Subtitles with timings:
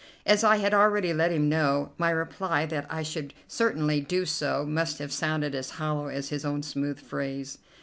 [0.25, 4.65] As I had already let him know, my reply that I should certainly do so
[4.65, 7.59] must have sounded as hollow as his own smooth phrase.